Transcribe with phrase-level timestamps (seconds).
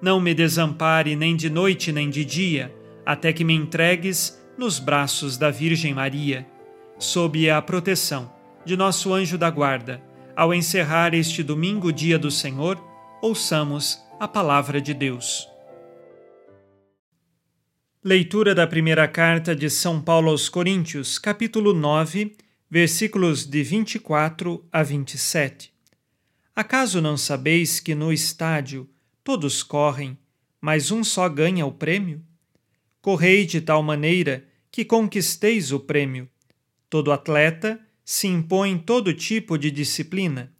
[0.00, 5.36] não me desampare nem de noite nem de dia, até que me entregues nos braços
[5.36, 6.46] da Virgem Maria,
[6.98, 8.32] sob a proteção
[8.64, 10.02] de nosso anjo da guarda.
[10.36, 12.82] Ao encerrar este domingo, dia do Senhor,
[13.22, 15.48] ouçamos a palavra de Deus.
[18.02, 22.34] Leitura da primeira carta de São Paulo aos Coríntios, capítulo 9,
[22.70, 25.70] versículos de 24 a 27.
[26.56, 28.88] Acaso não sabeis que no estádio
[29.30, 30.18] todos correm,
[30.60, 32.20] mas um só ganha o prêmio?
[33.00, 36.28] Correi de tal maneira que conquisteis o prêmio.
[36.88, 40.52] Todo atleta se impõe todo tipo de disciplina.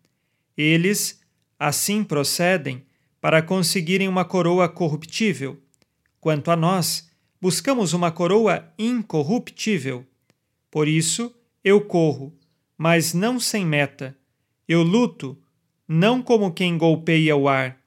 [0.56, 1.20] Eles,
[1.58, 2.86] assim procedem,
[3.20, 5.60] para conseguirem uma coroa corruptível.
[6.20, 7.10] Quanto a nós,
[7.41, 10.06] buscamos uma coroa incorruptível.
[10.70, 12.32] Por isso, eu corro,
[12.78, 14.16] mas não sem meta.
[14.69, 15.37] Eu luto,
[15.88, 17.80] não como quem golpeia o ar.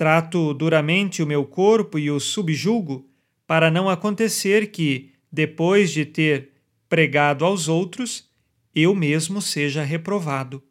[0.00, 3.06] Trato duramente o meu corpo e o subjugo,
[3.46, 6.52] para não acontecer que, depois de ter
[6.88, 8.26] pregado aos outros,
[8.74, 10.62] eu mesmo seja reprovado.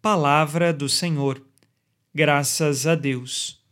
[0.00, 1.42] Palavra do Senhor.
[2.14, 3.62] Graças a Deus.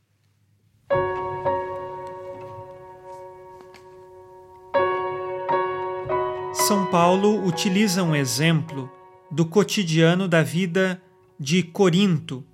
[6.52, 8.92] São Paulo utiliza um exemplo
[9.30, 11.00] do cotidiano da vida
[11.40, 12.44] de Corinto.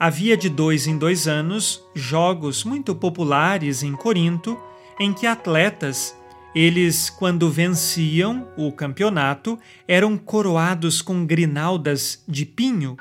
[0.00, 4.58] Havia de dois em dois anos jogos muito populares em Corinto
[4.98, 6.16] em que atletas
[6.54, 12.96] eles, quando venciam o campeonato, eram coroados com grinaldas de pinho,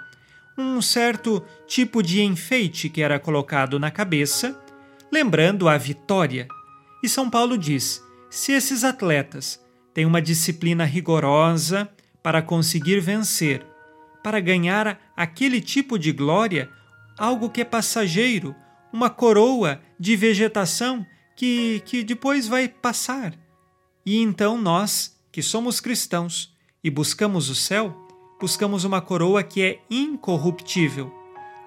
[0.58, 4.62] um certo tipo de enfeite que era colocado na cabeça,
[5.10, 6.50] lembrando a vitória.
[7.02, 9.58] E São Paulo diz: se esses atletas
[9.94, 11.90] têm uma disciplina rigorosa
[12.22, 13.66] para conseguir vencer,
[14.22, 16.70] para ganhar aquele tipo de glória,
[17.20, 18.56] algo que é passageiro,
[18.92, 23.38] uma coroa de vegetação que, que depois vai passar.
[24.06, 27.94] E então nós, que somos cristãos e buscamos o céu,
[28.40, 31.14] buscamos uma coroa que é incorruptível.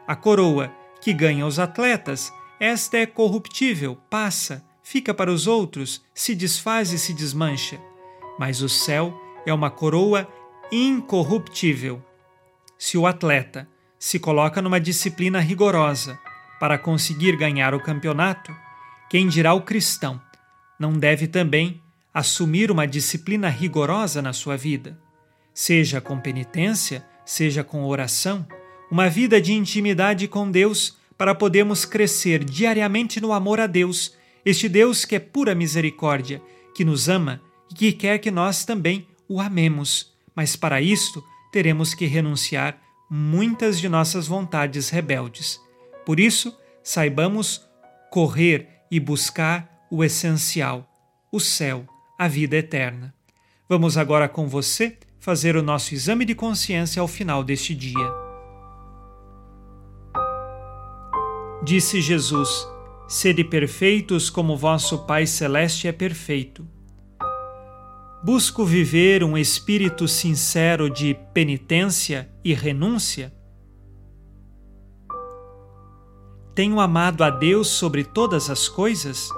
[0.08, 6.34] A coroa que ganha os atletas, esta é corruptível, passa, fica para os outros, se
[6.34, 7.78] desfaz e se desmancha.
[8.38, 9.14] Mas o céu
[9.44, 10.26] é uma coroa
[10.72, 12.02] incorruptível.
[12.78, 13.68] Se o atleta
[14.02, 16.18] se coloca numa disciplina rigorosa.
[16.58, 18.52] Para conseguir ganhar o campeonato,
[19.08, 20.20] quem dirá o cristão?
[20.76, 21.80] Não deve também
[22.12, 24.98] assumir uma disciplina rigorosa na sua vida,
[25.54, 28.44] seja com penitência, seja com oração,
[28.90, 34.68] uma vida de intimidade com Deus para podermos crescer diariamente no amor a Deus, este
[34.68, 36.42] Deus que é pura misericórdia,
[36.74, 37.40] que nos ama
[37.70, 40.12] e que quer que nós também o amemos.
[40.34, 41.22] Mas para isto
[41.52, 42.81] teremos que renunciar
[43.14, 45.60] muitas de nossas vontades rebeldes.
[46.06, 47.60] Por isso, saibamos
[48.10, 50.90] correr e buscar o essencial,
[51.30, 51.84] o céu,
[52.18, 53.12] a vida eterna.
[53.68, 58.10] Vamos agora com você fazer o nosso exame de consciência ao final deste dia.
[61.62, 62.66] Disse Jesus:
[63.06, 66.66] Sede perfeitos como vosso Pai Celeste é perfeito.
[68.22, 73.32] Busco viver um espírito sincero de penitência e renúncia
[76.54, 79.30] tenho amado a Deus sobre todas as coisas?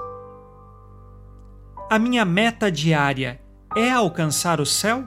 [1.89, 3.41] A minha meta diária
[3.77, 5.07] é alcançar o céu?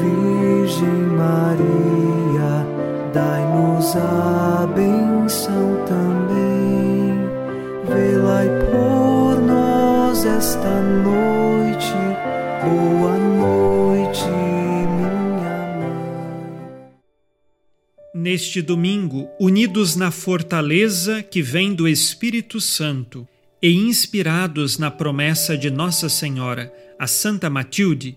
[0.00, 2.66] Virgem Maria,
[3.12, 6.58] dai-nos a benção também.
[8.70, 11.92] Por nós esta noite.
[12.62, 15.10] Boa noite, minha
[15.78, 16.90] mãe.
[18.14, 23.26] Neste domingo, unidos na fortaleza que vem do Espírito Santo
[23.60, 28.16] e inspirados na promessa de Nossa Senhora, a Santa Matilde,